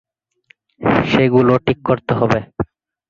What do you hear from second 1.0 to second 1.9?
সেগুলো ঠিক